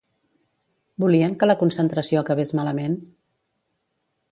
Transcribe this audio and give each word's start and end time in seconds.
Volien 1.03 1.35
que 1.43 1.51
la 1.51 1.57
concentració 1.61 2.23
acabés 2.23 2.55
malament? 2.63 2.99